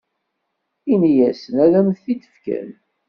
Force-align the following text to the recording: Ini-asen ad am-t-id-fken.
Ini-asen 0.93 1.55
ad 1.65 1.73
am-t-id-fken. 1.79 2.69